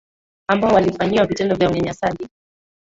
ambao 0.47 0.73
walifanyiwa 0.73 1.25
vitendo 1.25 1.55
vya 1.55 1.69
unyanyasaji 1.69 2.27